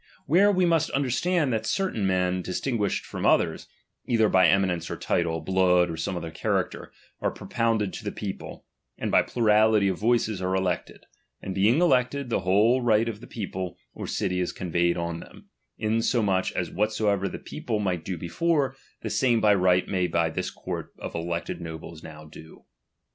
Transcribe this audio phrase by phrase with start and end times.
[0.25, 3.67] Where we must understand that certain men dis tinguished from others,
[4.07, 8.65] either by eminence of title, blood, or some other character, are propounded to the people,
[8.97, 11.05] and by plurality of voices are elected;
[11.39, 15.49] and being elected, the whole right of the people or city is conveyed on them,
[15.77, 20.91] insomuch as whatsoever the people might do before, the same by right may this court
[20.97, 22.65] of elected nobles now do.